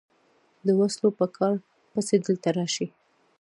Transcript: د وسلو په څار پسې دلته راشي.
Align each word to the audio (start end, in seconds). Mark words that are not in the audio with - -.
د 0.65 0.67
وسلو 0.79 1.09
په 1.17 1.25
څار 1.35 1.55
پسې 1.91 2.15
دلته 2.25 2.49
راشي. 2.57 2.87